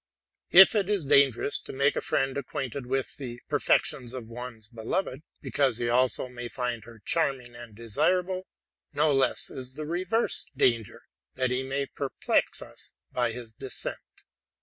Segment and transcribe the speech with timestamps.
[0.49, 5.21] If it is dangerous to make a friend acquainted with the perfections of one's beloved,
[5.43, 8.47] because he also may find her charming and desirable,
[8.93, 11.03] no less is the reverse danger,
[11.35, 14.23] that he may perplex us by his dissent.